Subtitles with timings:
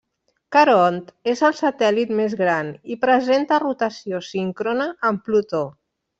[0.53, 0.95] Caront
[1.33, 5.63] és el satèl·lit més gran i presenta rotació síncrona amb Plutó.